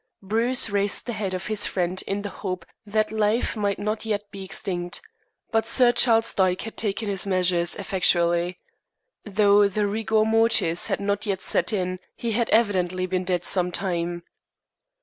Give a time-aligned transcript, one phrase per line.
[0.23, 4.23] Bruce raised the head of his friend in the hope that life might not yet
[4.31, 4.99] be extinct.
[5.51, 8.57] But Sir Charles Dyke had taken his measures effectually.
[9.25, 14.23] Though the rigor mortis had not set in, he had evidently been dead some time.